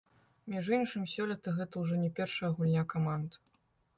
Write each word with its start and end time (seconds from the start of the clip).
Між 0.53 0.69
іншым, 0.77 1.03
сёлета 1.15 1.51
гэта 1.59 1.83
ўжо 1.85 1.99
не 2.05 2.11
першая 2.19 2.51
гульня 2.57 2.83
каманд. 2.95 3.31